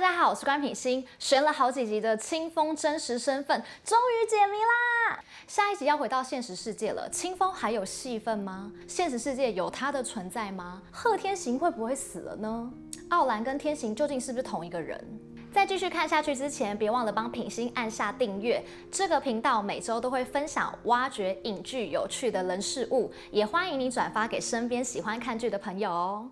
[0.00, 1.04] 大家好，我是关品心。
[1.18, 5.18] 悬了好几集的清风真实身份终于解谜啦！
[5.48, 8.70] 下一集要回到现实世界了，清风还有戏份吗？
[8.86, 10.80] 现实世界有他的存在吗？
[10.92, 12.72] 贺天行会不会死了呢？
[13.08, 15.04] 奥兰跟天行究竟是不是同一个人？
[15.52, 18.64] 在继续看下去之前，别忘了帮品心按下订阅。
[18.92, 26.30] 这个频道每周都会分享挖掘影剧有趣的人事物，也欢迎你转发给身边喜欢看剧的朋友哦。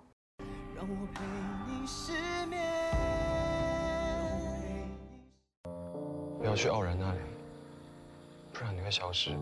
[0.77, 1.25] 让我陪
[1.67, 2.13] 你失
[2.47, 2.76] 眠。
[6.47, 7.19] 不要去傲然那里，
[8.53, 9.33] 不然你会消失。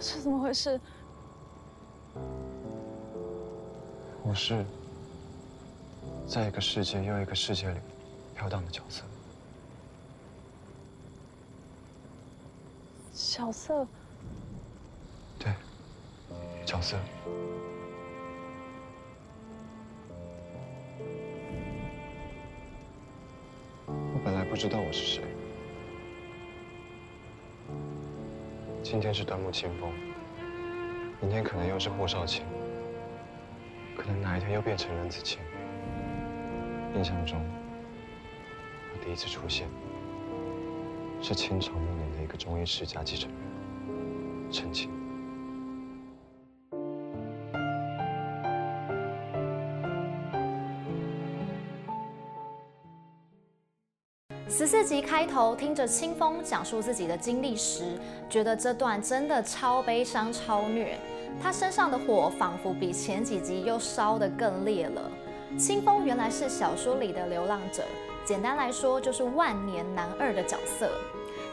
[0.00, 0.80] 是怎么回事？
[4.24, 4.66] 我是
[6.26, 7.78] 在一个世界又一个世界里
[8.34, 9.04] 飘荡的角色。
[13.34, 13.84] 角色？
[15.40, 15.52] 对，
[16.64, 16.96] 角色。
[23.88, 25.24] 我本来不知道我是谁。
[28.84, 29.90] 今天是端木青风，
[31.20, 32.44] 明天可能又是霍少卿，
[33.96, 35.40] 可能哪一天又变成任子清。
[36.94, 37.44] 印象中，
[38.92, 39.66] 我第一次出现
[41.26, 44.90] 是清朝末年的一个中医世家继承人陈清。
[54.46, 60.98] 十四集开头，听着清风讲述自己的经历时，觉得这段真的超悲伤、超虐。
[61.42, 65.10] 他身上的火仿佛比前几集又烧得更烈了。
[65.56, 67.82] 清风原来是小说里的流浪者，
[68.26, 70.92] 简单来说就是万年男二的角色，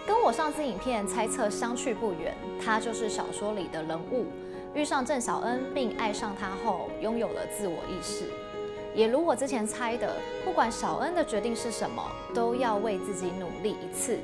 [0.08, 2.36] 跟我上次影片猜测相去不远。
[2.64, 4.26] 他就是小说里的人物，
[4.74, 8.26] 遇上郑小恩并爱上他后，拥有了自我意识。
[8.94, 12.04] 也如我之前猜的，不管小恩的决定是什么，
[12.34, 14.20] 都要为自己努力一次。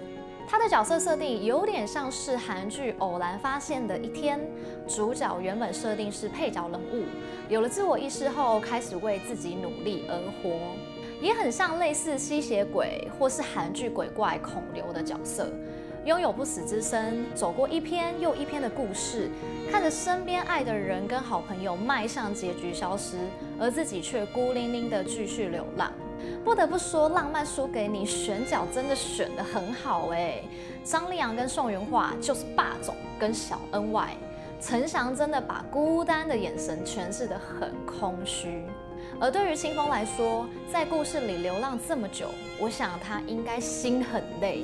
[0.49, 4.39] 他的角色设定有点像是韩剧《偶然发现的一天》，
[4.95, 7.03] 主角原本设定是配角人物，
[7.49, 10.57] 有了自我意识后，开始为自己努力而活。
[11.21, 15.51] 也很像类似吸血鬼或是韩剧鬼怪孔刘的角色。
[16.05, 19.29] 拥有不死之身，走过一篇又一篇的故事，
[19.69, 23.17] 看着身边爱的人跟好朋友迈向结局消失，
[23.59, 25.91] 而自己却孤零零的继续流浪。
[26.45, 30.41] 不得不说，浪漫输给你，选角真的选得很好哎。
[30.81, 34.15] 张立昂跟宋芸樺就是霸总跟小恩外，
[34.59, 38.63] 陈翔真的把孤单的眼神诠释得很空虚。
[39.19, 42.29] 而对于清风来说，在故事里流浪这么久，
[42.59, 44.63] 我想他应该心很累。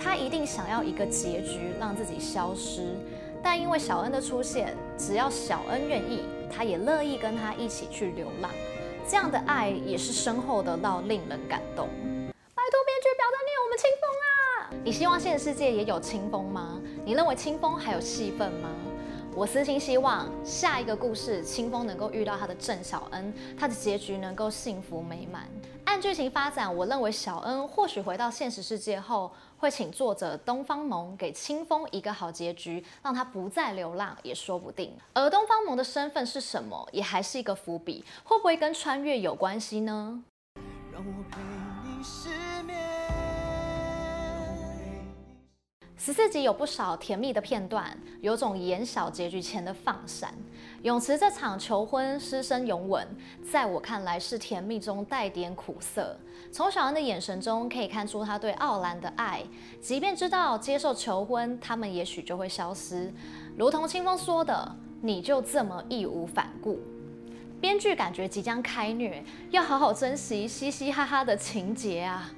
[0.00, 2.94] 他一定想要一个结局，让自己消失。
[3.42, 8.50] 但因为小恩的出现，只要小恩愿意，他也乐意跟他一起去流浪。
[9.08, 11.88] 这样的爱也是深厚的到令人感动。
[11.88, 14.70] 拜托编剧不要再虐我们清风啊！
[14.84, 16.80] 你希望现实世界也有清风吗？
[17.04, 18.68] 你认为清风还有戏份吗？
[19.34, 25.46] 我私心希望下一个故事，清风能够遇到他的郑小恩，他的结局能够幸福美满。
[25.84, 34.92] 按剧情发展，我认为小恩或许回到现实世界后，会请作者东方萌给清风一个好结局，让他不再流浪也说不定。
[35.12, 40.24] 而东方萌的身份是什么，也还是一个伏笔，会不会跟穿越有关系呢？
[40.92, 41.38] 让我陪
[41.84, 42.02] 你
[46.00, 47.84] 十四集有不少甜蜜的片段，
[48.20, 50.32] 有种演小结局前的放闪。
[50.82, 53.04] 泳池这场求婚师生拥吻，
[53.42, 56.16] 在我看来是甜蜜中带点苦涩。
[56.52, 59.42] 从小恩的眼神中可以看出他对奥兰的爱，
[59.80, 63.12] 即便知道接受求婚，他们也许就会消失。
[63.56, 66.78] 如同清风说的，你就这么义无反顾。
[67.60, 69.20] 编剧感觉即将开虐，
[69.50, 72.30] 要好好珍惜嘻嘻哈哈的情节啊。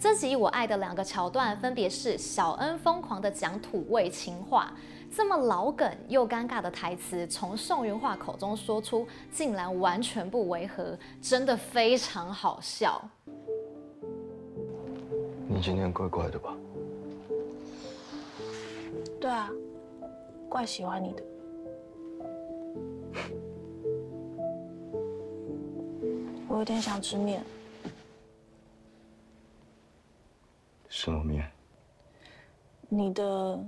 [0.00, 4.72] 这集我爱的两个桥段，分别是小恩疯狂的讲土味情话，
[5.12, 13.02] 这么老梗又尴尬的台词，从宋云画口中说出，竟然完全不违和，真的非常好笑。
[15.48, 16.56] 你今天怪怪的吧？
[19.20, 19.50] 对啊，
[20.48, 21.22] 怪喜欢你的。
[26.46, 27.42] 我有点想吃面。
[31.10, 31.50] 什么面？
[32.88, 33.64] 你的。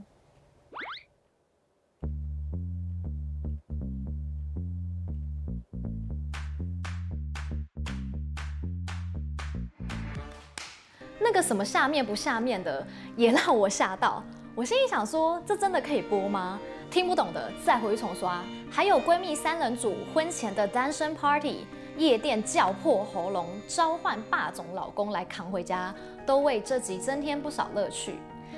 [11.23, 14.23] 那个什么下面不下面的，也让我吓到。
[14.55, 16.59] 我心里想说，这真的可以播吗？
[16.91, 18.43] 听不懂的再回去重刷。
[18.69, 21.67] 还有闺蜜三人组婚前的单身 party，
[22.01, 25.95] 夜店叫破喉咙，召唤霸总老公来扛回家，
[26.27, 28.15] 都为这集增添不少乐趣。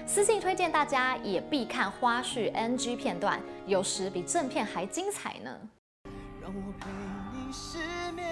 [0.06, 5.50] 私信推荐大家也必看花絮 NG 片段，有时比正片还精彩呢。
[6.40, 6.88] 让我陪
[7.32, 7.78] 你失
[8.12, 8.24] 眠。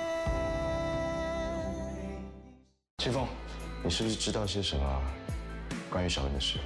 [2.99, 3.27] 清风，
[3.83, 5.03] 你是不是知道些什么
[5.91, 6.61] 关于小恩的事？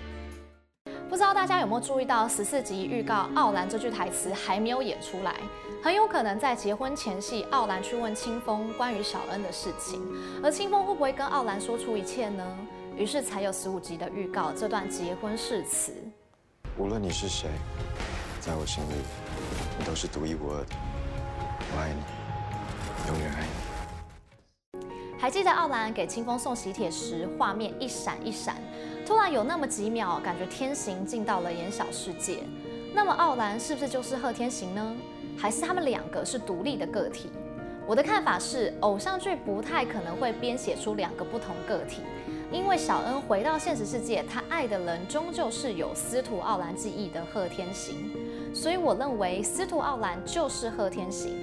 [1.08, 5.36] 不知道大家有没有注意到十四集预告，傲兰这句台词还没有演出来，
[5.82, 10.00] 很有可能在结婚前夕，傲兰去问清风关于小恩的事情，
[10.42, 12.44] 而清风会不会跟傲兰说出一切呢？
[12.96, 15.92] 于是才有十五集的预告这段结婚誓词。
[16.78, 17.48] 无论你是谁，
[18.40, 18.94] 在我心里，
[19.78, 20.74] 你都是独一无二的。
[21.74, 23.64] 我爱你，永远爱你。
[25.20, 28.56] 还记得傲兰给清风送喜帖时，画面一闪一闪，
[29.06, 32.38] 突然有那么几秒，感觉天行进到了眼小世界。
[32.94, 34.96] 那么傲兰是不是就是贺天行呢？
[35.36, 37.28] 还是他们两个是独立的个体？
[37.86, 42.00] 我的看法是，偶像剧不太可能会编写出两个不同个体。
[42.50, 48.10] 因为小恩回到现实世界，他爱的人终究是有司徒傲兰记忆的贺天行，
[48.54, 51.36] 所以我认为司徒傲兰就是贺天行。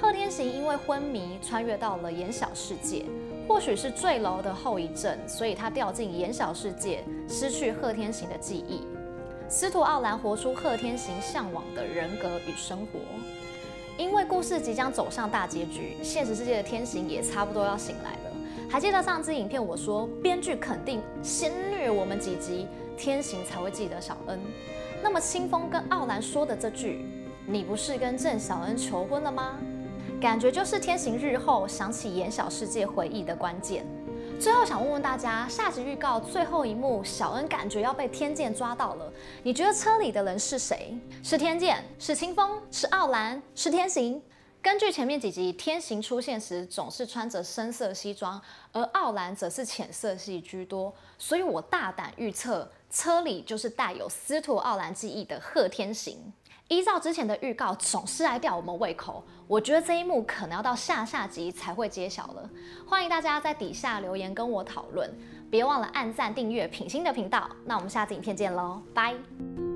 [0.00, 3.04] 贺天行因为昏迷穿越到了眼小世界，
[3.46, 8.82] 或许是坠楼的后遗症，所以他掉进眼小世界，失去贺天行的记忆。
[9.48, 13.00] 司徒傲兰活出贺天行向往的人格与生活。
[13.98, 18.36] 因为故事即将走向大结局，现实世界的天行也差不多要醒来了。
[18.70, 22.66] 还记得上支影片我说，编剧肯定先虐我们几集，
[22.96, 24.40] 天行才会记得小恩。
[25.02, 27.04] 那么清风跟傲兰说的这句
[27.44, 29.58] “你不是跟郑小恩求婚了吗？”
[30.22, 33.84] 感觉就是天行日后想起演小世界回忆的关键。
[34.38, 40.96] 最后想问问大家，下集预告最后一幕，小恩感觉要被天剑抓到了，你觉得车里的人是谁？
[41.24, 41.84] 是天剑？
[41.98, 42.62] 是清风？
[42.70, 43.42] 是傲兰？
[43.56, 44.22] 是天行？
[44.62, 48.40] 根据前面几集，天行出现时总是穿着深色西装，
[48.70, 56.32] 而傲兰则是浅色系居多，所以我大胆预测，车里就是带有司徒傲兰记忆的贺天行。
[56.72, 62.48] 依照之前的预告，总是来吊我们胃口，我觉得这一幕可能要到下下集才会揭晓了。
[62.86, 65.10] 欢迎大家在底下留言跟我讨论，
[65.50, 67.46] 别忘了按赞订阅品心的频道。
[67.66, 69.71] 那我们下次影片见喽，拜。